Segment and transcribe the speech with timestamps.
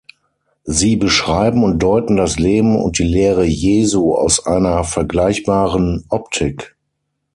[0.65, 6.75] Sie beschreiben und deuten das Leben und die Lehre Jesu aus einer vergleichbaren Optik.